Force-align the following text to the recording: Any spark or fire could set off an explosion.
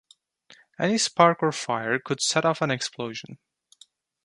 Any 0.79 0.97
spark 0.97 1.43
or 1.43 1.51
fire 1.51 1.99
could 1.99 2.21
set 2.21 2.43
off 2.43 2.63
an 2.63 2.71
explosion. 2.71 3.37